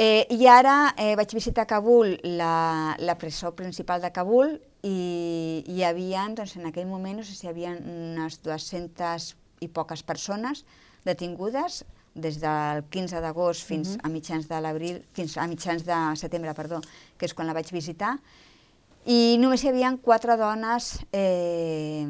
[0.00, 4.52] Eh, I ara eh, vaig visitar Kabul, la, la presó principal de Kabul,
[4.86, 9.32] i hi havia, doncs, en aquell moment, no sé si hi havia unes 200
[9.66, 10.62] i poques persones
[11.02, 11.80] detingudes,
[12.14, 14.06] des del 15 d'agost fins uh -huh.
[14.06, 16.80] a mitjans de l'abril, fins a mitjans de setembre, perdó,
[17.18, 18.20] que és quan la vaig visitar,
[19.08, 22.04] i només hi havia quatre dones eh,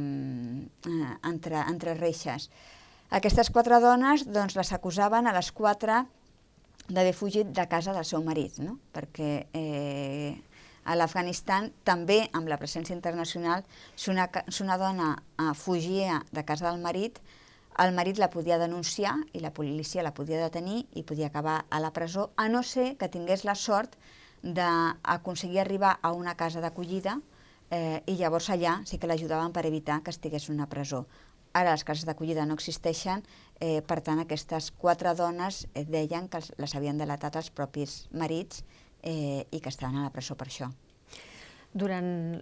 [1.31, 2.49] entre, entre reixes.
[3.15, 6.03] Aquestes quatre dones doncs, les acusaven a les quatre
[6.89, 8.79] d'haver fugit de casa del seu marit, no?
[8.93, 10.35] perquè eh,
[10.89, 13.63] a l'Afganistan també amb la presència internacional,
[13.95, 17.23] si una, si una dona eh, fugia de casa del marit,
[17.79, 21.79] el marit la podia denunciar i la policia la podia detenir i podia acabar a
[21.79, 23.95] la presó, a no ser que tingués la sort
[24.43, 27.19] d'aconseguir arribar a una casa d'acollida
[27.71, 31.07] eh, i llavors allà sí que l'ajudaven per evitar que estigués en una presó.
[31.53, 33.25] Ara les cases d'acollida no existeixen,
[33.61, 38.63] eh, per tant aquestes quatre dones eh, deien que les havien delatat els propis marits
[39.03, 40.71] eh, i que estaven a la presó per això
[41.79, 42.41] durant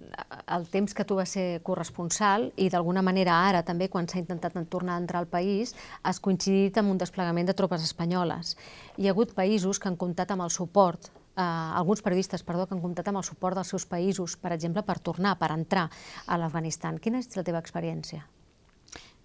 [0.55, 4.55] el temps que tu vas ser corresponsal i d'alguna manera ara també quan s'ha intentat
[4.71, 8.57] tornar a entrar al país has coincidit amb un desplegament de tropes espanyoles.
[8.97, 12.75] Hi ha hagut països que han comptat amb el suport eh, alguns periodistes perdó, que
[12.75, 15.89] han comptat amb el suport dels seus països, per exemple, per tornar, per entrar
[16.27, 16.99] a l'Afganistan.
[16.99, 18.25] Quina és la teva experiència?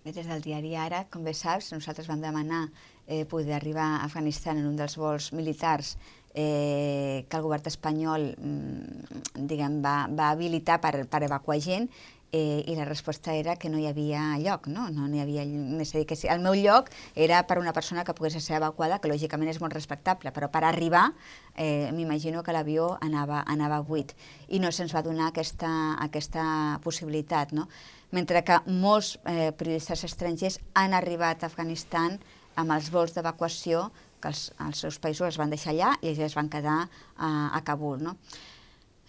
[0.02, 2.63] Bé, des del diari Ara, com bé saps, nosaltres vam demanar
[3.06, 5.95] eh, poder arribar a Afganistan en un dels vols militars
[6.34, 11.86] eh, que el govern espanyol mm, diguem, va, va habilitar per, per evacuar gent
[12.31, 14.85] Eh, I la resposta era que no hi havia lloc, no?
[14.89, 15.43] No n'hi havia...
[15.83, 19.01] És a dir, que el meu lloc era per una persona que pogués ser evacuada,
[19.03, 21.09] que lògicament és molt respectable, però per arribar
[21.55, 24.13] eh, m'imagino que l'avió anava, anava buit.
[24.47, 26.45] I no se'ns va donar aquesta, aquesta
[26.85, 27.67] possibilitat, no?
[28.15, 32.15] Mentre que molts eh, periodistes estrangers han arribat a Afganistan
[32.55, 33.89] amb els vols d'evacuació
[34.21, 37.29] que els, els seus països es van deixar allà i ells es van quedar a,
[37.51, 37.99] a Kabul.
[38.07, 38.15] No?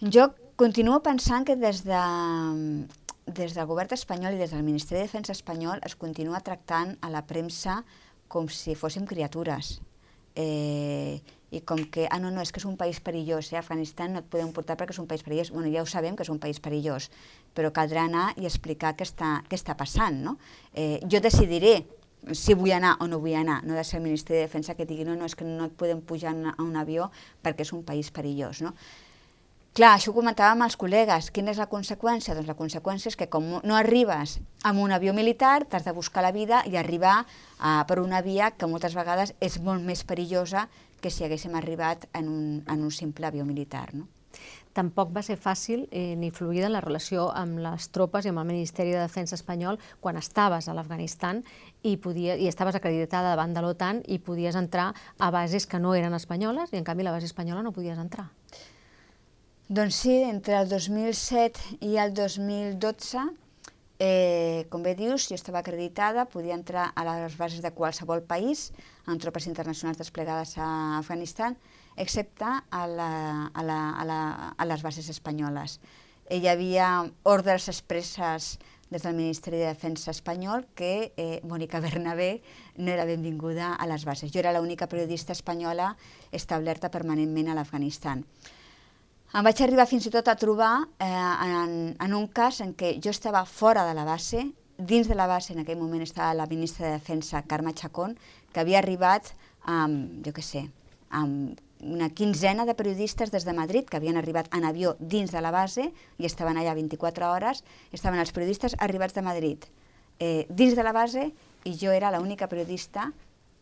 [0.03, 2.01] Jo continuo pensant que des de,
[3.25, 7.09] des del govern espanyol i des del Ministeri de Defensa espanyol es continua tractant a
[7.09, 7.83] la premsa
[8.27, 9.79] com si fóssim criatures.
[10.35, 11.21] Eh,
[11.53, 13.59] i com que, ah, no, no, és que és un país perillós, eh?
[13.59, 15.51] Afganistan no et podem portar perquè és un país perillós.
[15.53, 17.11] Bueno, ja ho sabem que és un país perillós,
[17.53, 20.39] però caldrà anar i explicar què està, què està passant, no?
[20.73, 21.83] Eh, jo decidiré
[22.31, 24.73] si vull anar o no vull anar, no ha de ser el Ministeri de Defensa
[24.73, 27.11] que digui no, no, és que no et podem pujar a un avió
[27.43, 28.73] perquè és un país perillós, no?
[29.73, 31.31] Clar, això ho comentàvem amb els col·legues.
[31.33, 32.35] Quina és la conseqüència?
[32.37, 34.35] Doncs la conseqüència és que com no arribes
[34.69, 38.51] amb un avió militar, t'has de buscar la vida i arribar uh, per una via
[38.53, 40.67] que moltes vegades és molt més perillosa
[41.01, 43.87] que si haguéssim arribat en un, en un simple avió militar.
[43.97, 44.05] No?
[44.77, 48.51] Tampoc va ser fàcil eh, ni fluida la relació amb les tropes i amb el
[48.51, 51.41] Ministeri de Defensa espanyol quan estaves a l'Afganistan
[51.81, 55.97] i, podia, i estaves acreditada davant de l'OTAN i podies entrar a bases que no
[55.97, 58.29] eren espanyoles i en canvi la base espanyola no podies entrar.
[59.69, 63.21] Doncs sí, entre el 2007 i el 2012,
[64.03, 68.73] eh, com bé dius, jo estava acreditada, podia entrar a les bases de qualsevol país
[69.07, 71.55] amb tropes internacionals desplegades a Afganistan,
[71.95, 73.07] excepte a, la,
[73.53, 74.19] a, la, a, la,
[74.51, 75.77] a les bases espanyoles.
[76.27, 76.89] Hi havia
[77.23, 78.57] ordres expresses
[78.91, 82.41] des del Ministeri de Defensa espanyol que eh, Mònica Bernabé
[82.75, 84.35] no era benvinguda a les bases.
[84.35, 85.93] Jo era l'única periodista espanyola
[86.35, 88.25] establerta permanentment a l'Afganistan.
[89.33, 92.91] Em vaig arribar fins i tot a trobar eh, en, en un cas en què
[93.01, 94.43] jo estava fora de la base,
[94.77, 98.13] dins de la base en aquell moment estava la ministra de Defensa, Carme Chacón,
[98.53, 99.31] que havia arribat
[99.65, 100.61] amb, jo què sé,
[101.09, 105.41] amb una quinzena de periodistes des de Madrid que havien arribat en avió dins de
[105.41, 105.87] la base
[106.21, 109.65] i estaven allà 24 hores, estaven els periodistes arribats de Madrid
[110.19, 111.31] eh, dins de la base
[111.65, 113.09] i jo era l'única periodista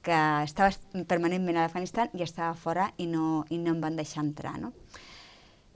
[0.03, 0.75] que estava
[1.07, 4.57] permanentment a l'Afganistan i estava fora i no, i no em van deixar entrar.
[4.59, 4.73] No?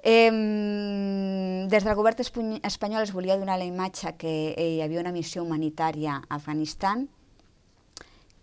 [0.08, 2.22] Eh, des del govern
[2.62, 7.08] espanyol es volia donar la imatge que hi havia una missió humanitària a Afganistan,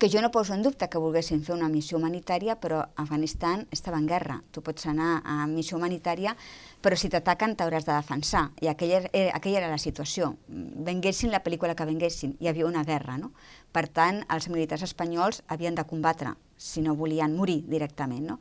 [0.02, 4.00] que jo no poso en dubte que volguessin fer una missió humanitària, però Afganistan estava
[4.02, 4.40] en guerra.
[4.50, 6.34] Tu pots anar a missió humanitària,
[6.82, 8.48] però si t'ataquen t'hauràs de defensar.
[8.58, 10.32] I aquella era, aquella era la situació.
[10.48, 13.14] Venguessin la pel·lícula que venguessin, hi havia una guerra.
[13.22, 13.30] No?
[13.70, 18.26] Per tant, els militars espanyols havien de combatre, si no volien morir directament.
[18.34, 18.40] No?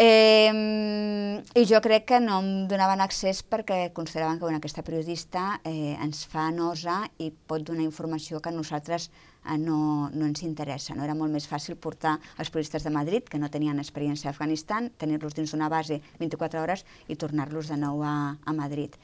[0.00, 5.56] Eh, I jo crec que no em donaven accés perquè consideraven que bueno, aquesta periodista
[5.66, 10.44] eh, ens fa nosa i pot donar informació que a nosaltres eh, no, no ens
[10.46, 10.94] interessa.
[10.94, 11.02] No?
[11.02, 14.92] Era molt més fàcil portar els periodistes de Madrid, que no tenien experiència a Afganistan,
[15.02, 18.94] tenir-los dins d'una base 24 hores i tornar-los de nou a, a Madrid.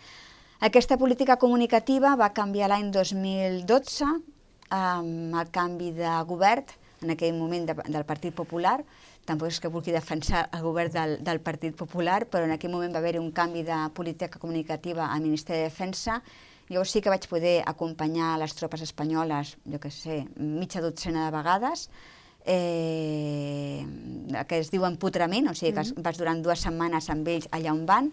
[0.63, 4.13] Aquesta política comunicativa va canviar l'any 2012
[4.71, 6.71] amb el canvi de govern,
[7.03, 8.79] en aquell moment de, del Partit Popular,
[9.27, 12.93] tampoc és que vulgui defensar el govern del, del Partit Popular, però en aquell moment
[12.95, 16.21] va haver-hi un canvi de política comunicativa al Ministeri de Defensa.
[16.71, 21.35] Jo sí que vaig poder acompanyar les tropes espanyoles, jo què sé, mitja dotzena de
[21.37, 21.89] vegades,
[22.45, 23.85] eh,
[24.49, 26.03] que es diu emputrament, o sigui que mm -hmm.
[26.03, 28.13] vas durant dues setmanes amb ells allà on van,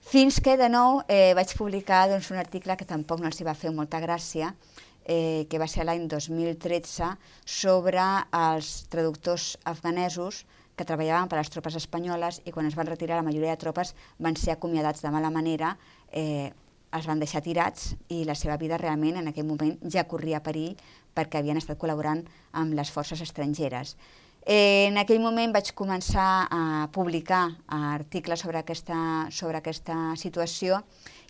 [0.00, 3.44] fins que de nou eh, vaig publicar doncs, un article que tampoc no els hi
[3.44, 4.54] va fer molta gràcia,
[5.04, 7.12] eh, que va ser l'any 2013,
[7.44, 10.44] sobre els traductors afganesos
[10.76, 13.60] que treballaven per a les tropes espanyoles i quan es van retirar la majoria de
[13.60, 15.76] tropes van ser acomiadats de mala manera,
[16.10, 16.50] eh,
[16.92, 20.76] els van deixar tirats i la seva vida realment en aquell moment ja corria perill
[21.16, 23.96] perquè havien estat col·laborant amb les forces estrangeres.
[24.44, 30.82] Eh, en aquell moment vaig començar a publicar articles sobre aquesta, sobre aquesta situació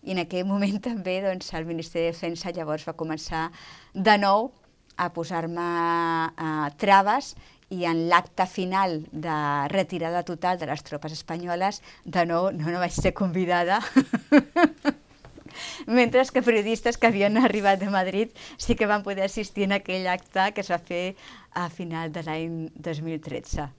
[0.03, 3.49] i en aquell moment també doncs, el Ministeri de Defensa llavors va començar
[3.95, 4.51] de nou
[4.97, 5.67] a posar-me
[6.29, 7.33] uh, traves
[7.73, 9.37] i en l'acte final de
[9.73, 13.81] retirada total de les tropes espanyoles, de nou no, no vaig ser convidada,
[15.87, 20.07] mentre que periodistes que havien arribat de Madrid sí que van poder assistir en aquell
[20.07, 21.15] acte que es va fer
[21.57, 23.71] a final de l'any 2013.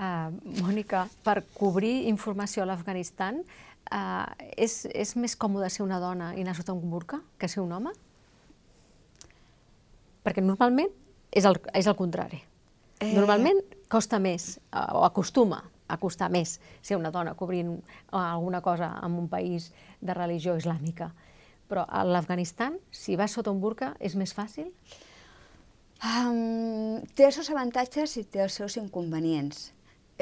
[0.00, 0.30] Uh,
[0.62, 3.42] Mònica, per cobrir informació a l'Afganistan,
[3.90, 7.62] Uh, és, és més còmode ser una dona i anar sota un burca que ser
[7.64, 7.90] un home?
[10.22, 10.92] Perquè normalment
[11.34, 12.38] és el, és el contrari.
[13.00, 13.10] Eh...
[13.16, 13.58] Normalment
[13.90, 18.92] costa més, uh, o acostuma a costar més ser una dona cobrint uh, alguna cosa
[19.02, 21.10] en un país de religió islàmica.
[21.70, 24.70] Però a l'Afganistan, si vas sota un burca, és més fàcil?
[26.00, 29.68] Um, té els seus avantatges i té els seus inconvenients.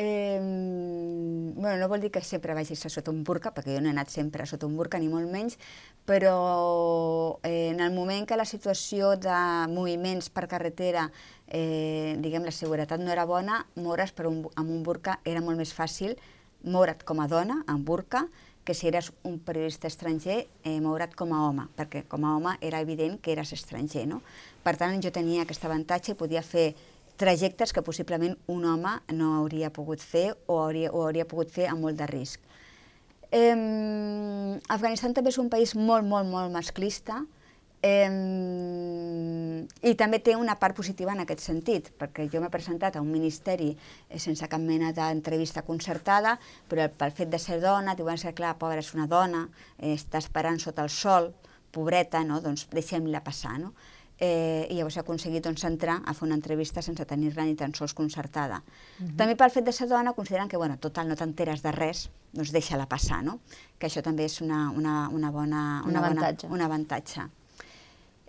[0.01, 3.91] Eh, bueno, no vol dir que sempre vagi a sota un burca, perquè jo no
[3.91, 5.59] he anat sempre sota un burca, ni molt menys,
[6.07, 9.35] però eh, en el moment que la situació de
[9.73, 11.09] moviments per carretera,
[11.49, 15.59] eh, diguem, la seguretat no era bona, moure's per un, amb un burca era molt
[15.59, 16.15] més fàcil
[16.63, 18.29] moure't com a dona, amb burca,
[18.65, 22.55] que si eres un periodista estranger, eh, moure't com a home, perquè com a home
[22.61, 24.07] era evident que eres estranger.
[24.07, 24.21] No?
[24.63, 26.75] Per tant, jo tenia aquest avantatge i podia fer
[27.19, 31.69] trajectes que possiblement un home no hauria pogut fer o hauria, o hauria pogut fer
[31.69, 32.41] amb molt de risc.
[33.29, 33.55] Eh,
[34.73, 37.25] Afganistan també és un país molt, molt, molt masclista,
[37.81, 38.09] Eh,
[39.87, 43.11] I també té una part positiva en aquest sentit, perquè jo m'he presentat a un
[43.13, 46.35] ministeri eh, sense cap mena d'entrevista concertada,
[46.69, 49.47] però pel fet de ser dona, diuen que clar, pobra, és una dona,
[49.79, 51.31] eh, està esperant sota el sol,
[51.71, 52.41] pobreta, no?
[52.43, 53.59] doncs deixem-la passar.
[53.63, 53.75] No?
[54.19, 57.75] Eh, I llavors he aconseguit doncs, entrar a fer una entrevista sense tenir-la ni tan
[57.75, 58.63] sols concertada.
[58.99, 59.17] Uh -huh.
[59.17, 62.51] També pel fet de ser dona consideren que, bueno, total, no t'enteres de res, doncs
[62.53, 63.41] deixa-la passar, no?
[63.79, 65.83] Que això també és una, una, una bona...
[65.85, 66.49] Una un avantatge.
[66.49, 67.21] Bona, un avantatge.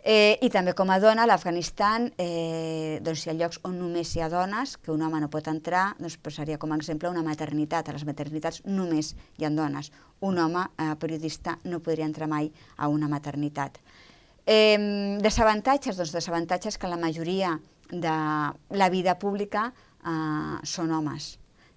[0.04, 4.16] Eh, I també com a dona, a l'Afganistan, eh, doncs hi ha llocs on només
[4.16, 7.24] hi ha dones, que un home no pot entrar, doncs posaria com a exemple una
[7.24, 7.90] maternitat.
[7.90, 9.92] A les maternitats només hi ha dones.
[10.22, 13.80] Un home eh, periodista no podria entrar mai a una maternitat.
[14.50, 15.98] Eh, desavantatges?
[16.00, 17.52] Doncs desavantatges que la majoria
[17.92, 18.14] de
[18.82, 21.36] la vida pública eh, són homes.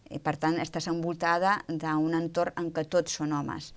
[0.08, 3.74] I, per tant, estàs envoltada d'un entorn en què tots són homes.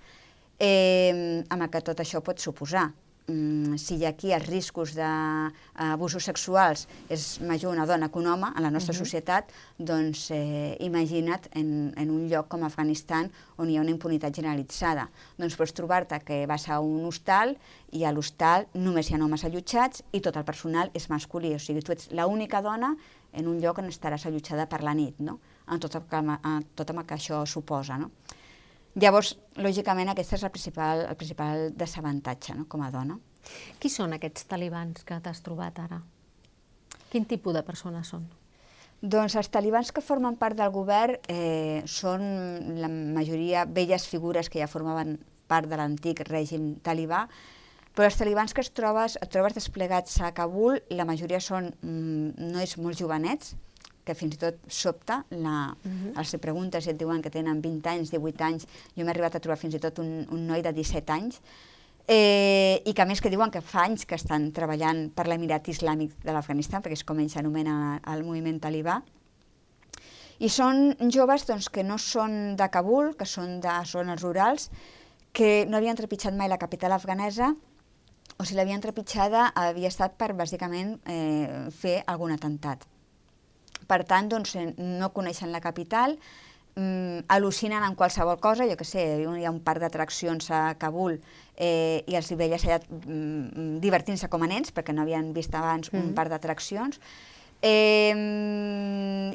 [0.56, 2.86] Eh, amb el que tot això pot suposar
[3.26, 8.60] Mm, si aquí els riscos d'abusos sexuals és major una dona que un home a
[8.62, 9.04] la nostra uh -huh.
[9.04, 14.32] societat, doncs eh, imagina't en, en un lloc com Afganistan on hi ha una impunitat
[14.32, 15.10] generalitzada.
[15.38, 17.58] Doncs pots trobar-te que vas a un hostal
[17.90, 21.58] i a l'hostal només hi ha homes allotjats i tot el personal és masculí, o
[21.58, 22.96] sigui, tu ets l'única dona
[23.32, 25.40] en un lloc on estaràs allotjada per la nit, no?
[25.68, 27.98] en tot el que, en tot el que això suposa.
[27.98, 28.10] No?
[28.96, 32.64] Llavors, lògicament, aquest és el principal, el principal desavantatge no?
[32.68, 33.18] com a dona.
[33.80, 36.00] Qui són aquests talibans que t'has trobat ara?
[37.12, 38.24] Quin tipus de persones són?
[39.02, 42.24] Doncs els talibans que formen part del govern eh, són
[42.80, 47.26] la majoria velles figures que ja formaven part de l'antic règim talibà,
[47.96, 52.48] però els talibans que es trobes, et trobes desplegats a Kabul, la majoria són mm,
[52.56, 53.54] nois molt jovenets,
[54.06, 56.12] que fins i tot sobta, la, uh -huh.
[56.18, 58.66] els preguntes i et diuen que tenen 20 anys, 18 anys,
[58.96, 61.40] jo m'he arribat a trobar fins i tot un, un noi de 17 anys,
[62.06, 65.68] eh, i que a més que diuen que fa anys que estan treballant per l'Emirat
[65.68, 69.02] Islàmic de l'Afganistan, perquè és com ells s'anomena el moviment talibà,
[70.38, 74.70] i són joves doncs, que no són de Kabul, que són de zones rurals,
[75.32, 77.54] que no havien trepitjat mai la capital afganesa,
[78.36, 82.84] o si l'havien trepitjada havia estat per, bàsicament, eh, fer algun atemptat.
[83.86, 86.18] Per tant, doncs, no coneixen la capital,
[86.74, 91.20] mm, al·lucinen en qualsevol cosa, jo que sé, hi ha un parc d'atraccions a Kabul
[91.56, 95.92] eh, i els veies allà mm, divertint-se com a nens, perquè no havien vist abans
[95.92, 96.08] mm -hmm.
[96.08, 97.00] un parc d'atraccions,
[97.62, 98.12] Eh,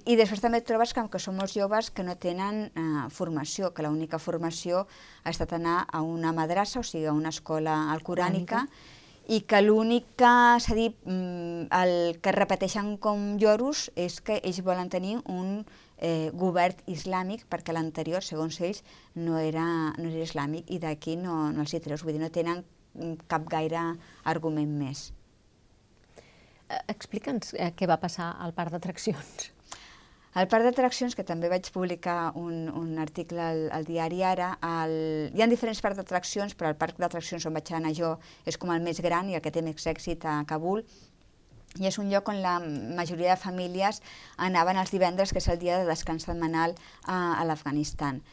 [0.05, 3.71] I després també et trobes que, que són molts joves que no tenen eh, formació,
[3.73, 4.85] que l'única formació
[5.23, 8.67] ha estat anar a una madrassa, o sigui, a una escola alcorànica,
[9.29, 14.61] i que l'únic que s'ha dit, mm, el que repeteixen com lloros és que ells
[14.65, 15.65] volen tenir un
[15.97, 18.83] eh, govern islàmic perquè l'anterior, segons ells,
[19.15, 22.33] no era, no era islàmic i d'aquí no, no els hi treus, vull dir, no
[22.33, 22.65] tenen
[23.31, 23.81] cap gaire
[24.27, 25.11] argument més.
[26.67, 29.51] Eh, explica'ns eh, què va passar al parc d'atraccions.
[30.31, 34.93] Al parc d'atraccions, que també vaig publicar un, un article al, al diari Ara, el,
[35.35, 38.13] hi ha diferents parcs d'atraccions, però el parc d'atraccions on vaig anar jo
[38.47, 40.85] és com el més gran i el que té més èxit a Kabul,
[41.79, 43.99] i és un lloc on la majoria de famílies
[44.37, 48.23] anaven els divendres, que és el dia de descans setmanal a, a l'Afganistan.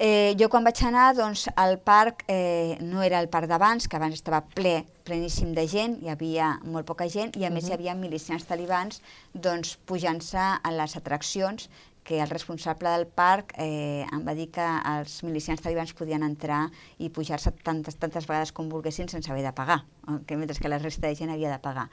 [0.00, 3.98] Eh, jo quan vaig anar, doncs, el parc eh, no era el parc d'abans, que
[3.98, 7.54] abans estava ple, pleníssim de gent, hi havia molt poca gent, i a uh -huh.
[7.54, 9.02] més hi havia milicians talibans
[9.34, 11.68] doncs, pujant-se a les atraccions,
[12.04, 16.70] que el responsable del parc eh, em va dir que els milicians talibans podien entrar
[16.98, 19.84] i pujar-se tantes, tantes vegades com volguessin sense haver de pagar,
[20.26, 21.90] que mentre que la resta de gent havia de pagar.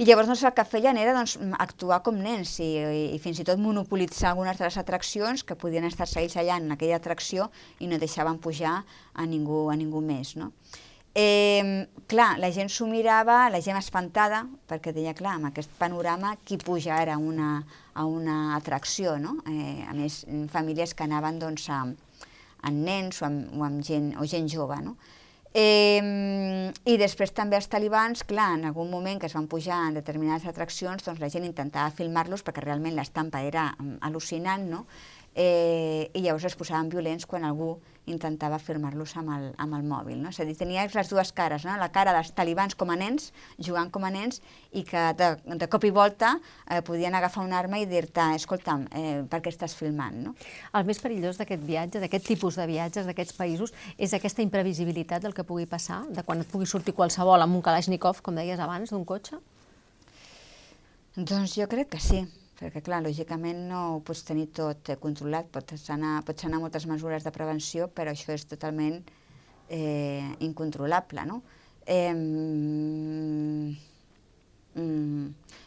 [0.00, 3.42] I llavors doncs, el que feien era doncs, actuar com nens i, i, i fins
[3.42, 7.50] i tot monopolitzar algunes de les atraccions que podien estar ells allà en aquella atracció
[7.84, 10.38] i no deixaven pujar a ningú, a ningú més.
[10.40, 10.54] No?
[11.12, 16.32] Eh, clar, la gent s'ho mirava, la gent espantada, perquè deia, clar, amb aquest panorama,
[16.48, 17.58] qui puja ara una,
[17.92, 19.36] a una atracció, no?
[19.52, 22.24] Eh, a més, famílies que anaven doncs, amb,
[22.64, 24.96] amb nens o amb, o amb gent, o gent jove, no?
[25.52, 29.96] Eh, I després també els talibans, clar, en algun moment que es van pujar en
[29.98, 34.84] determinades atraccions, doncs la gent intentava filmar-los perquè realment l'estampa era mm, al·lucinant, no?
[35.34, 37.76] Eh, i llavors es posaven violents quan algú
[38.10, 40.18] intentava filmar-los amb, el, amb el mòbil.
[40.22, 40.30] No?
[40.32, 41.76] És a dir, tenia les dues cares, no?
[41.78, 43.30] la cara dels talibans com a nens,
[43.62, 44.40] jugant com a nens,
[44.72, 46.32] i que de, de cop i volta
[46.66, 50.18] eh, podien agafar una arma i dir-te, escolta'm, eh, per què estàs filmant?
[50.24, 50.34] No?
[50.74, 55.36] El més perillós d'aquest viatge, d'aquest tipus de viatges, d'aquests països, és aquesta imprevisibilitat del
[55.36, 58.90] que pugui passar, de quan et pugui sortir qualsevol amb un Kalashnikov, com deies abans,
[58.90, 59.38] d'un cotxe?
[61.16, 62.24] Doncs jo crec que sí
[62.60, 66.86] perquè clar, lògicament no ho pots tenir tot eh, controlat, pots anar, pots anar moltes
[66.90, 69.00] mesures de prevenció, però això és totalment
[69.70, 71.40] eh, incontrolable, no?
[71.86, 73.72] Eh, mm,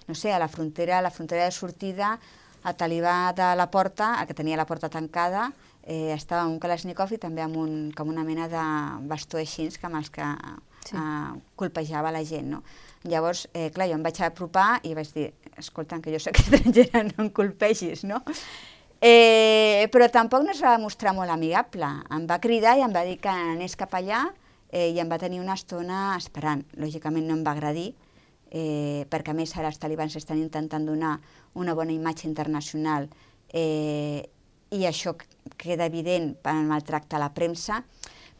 [0.07, 2.19] no sé, a la frontera, a la frontera de sortida,
[2.63, 5.49] a talibà de la porta, el que tenia la porta tancada,
[5.83, 8.63] eh, estava amb un Kalashnikov i també amb, un, com una mena de
[9.09, 10.29] bastó així, que amb els que
[10.87, 10.95] sí.
[10.95, 12.63] eh, colpejava la gent, no?
[13.03, 17.03] Llavors, eh, clar, jo em vaig apropar i vaig dir, escolta, que jo soc estrangera,
[17.09, 18.21] no em colpegis, no?
[19.03, 21.89] Eh, però tampoc no es va mostrar molt amigable.
[22.15, 24.23] Em va cridar i em va dir que anés cap allà
[24.71, 26.63] eh, i em va tenir una estona esperant.
[26.79, 27.89] Lògicament no em va agradir,
[28.53, 31.17] eh, perquè a més ara els talibans estan intentant donar
[31.59, 33.09] una bona imatge internacional
[33.51, 34.23] eh,
[34.73, 35.17] i això
[35.59, 37.83] queda evident en el tracte a la premsa,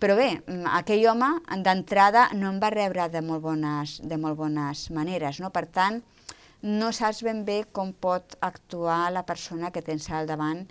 [0.04, 1.30] però bé, mm, aquell home
[1.64, 5.48] d'entrada no em va rebre de molt bones, de molt bones maneres, no?
[5.56, 6.02] per tant,
[6.64, 10.66] no saps ben bé com pot actuar la persona que tens al davant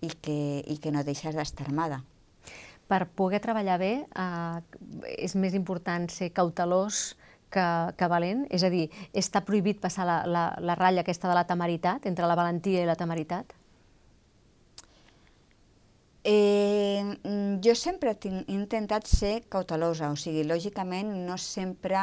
[0.00, 2.00] i que, i que no deixes d'estar armada.
[2.88, 4.58] Per poder treballar bé eh,
[5.18, 7.12] és més important ser cautelós
[7.52, 8.46] que, que valent?
[8.48, 12.24] És a dir, està prohibit passar la, la, la ratlla aquesta de la temeritat, entre
[12.24, 13.52] la valentia i la temeritat?
[16.30, 22.02] Eh, mm, jo sempre he intentat ser cautelosa, o sigui, lògicament no sempre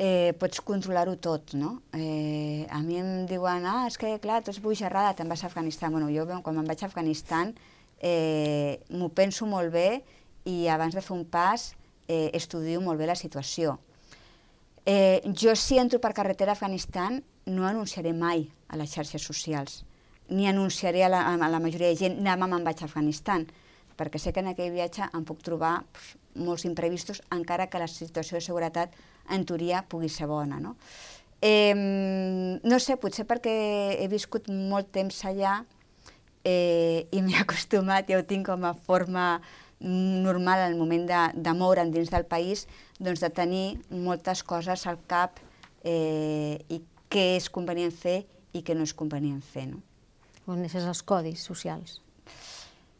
[0.00, 1.74] eh, pots controlar-ho tot, no?
[1.92, 5.50] Eh, a mi em diuen, ah, és que clar, tu ets boixerrada, te'n vas a
[5.50, 5.92] Afganistan.
[5.92, 7.52] Bueno, jo quan me'n vaig a Afganistan
[8.00, 10.00] eh, m'ho penso molt bé
[10.48, 11.74] i abans de fer un pas
[12.08, 13.76] eh, estudio molt bé la situació.
[14.88, 19.82] Eh, jo si entro per carretera a Afganistan no anunciaré mai a les xarxes socials
[20.28, 23.46] ni anunciaré a la, a la majoria de gent demà me'n vaig a Afganistan,
[23.96, 26.16] perquè sé que en aquell viatge em puc trobar pf,
[26.46, 28.96] molts imprevistos, encara que la situació de seguretat
[29.32, 30.60] en teoria pugui ser bona.
[30.60, 30.76] No?
[31.40, 33.54] Eh, no sé, potser perquè
[34.00, 35.58] he viscut molt temps allà
[36.44, 39.40] eh, i m'he acostumat, ja ho tinc com a forma
[39.80, 42.64] normal en el moment de, de moure'n dins del país,
[42.98, 45.36] doncs de tenir moltes coses al cap
[45.84, 46.80] eh, i
[47.12, 48.22] què és convenient fer
[48.56, 49.68] i què no és convenient fer.
[49.68, 49.82] No?
[50.46, 52.00] Coneixes els codis socials?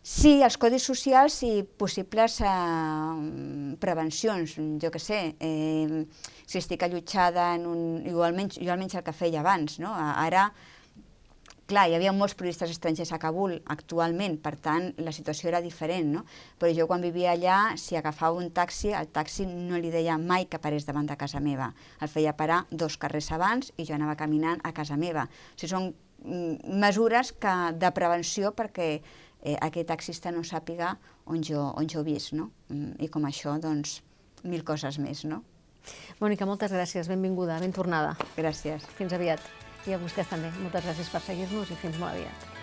[0.07, 6.05] Sí, els codis socials i possibles eh, prevencions, jo que sé, eh,
[6.47, 7.82] si estic allotjada en un...
[8.07, 9.90] Jo almenys, jo almenys el que feia abans, no?
[9.94, 10.44] Ara,
[11.66, 16.14] clar, hi havia molts periodistes estrangers a Kabul actualment, per tant, la situació era diferent,
[16.18, 16.24] no?
[16.59, 20.47] Però jo quan vivia allà, si agafava un taxi, el taxi no li deia mai
[20.47, 21.72] que parés davant de casa meva.
[21.99, 25.26] El feia parar dos carrers abans i jo anava caminant a casa meva.
[25.26, 25.94] O sigui, són
[26.27, 30.97] mesures que, de prevenció perquè eh, aquest taxista no sàpiga
[31.27, 32.51] on jo, on jo visc, no?
[32.68, 34.01] Mm, I com això, doncs,
[34.47, 35.43] mil coses més, no?
[36.20, 38.16] Mònica, moltes gràcies, benvinguda, ben tornada.
[38.37, 38.87] Gràcies.
[38.99, 39.43] Fins aviat.
[39.87, 42.55] I a vostès també, moltes gràcies per seguir-nos i fins molt aviat.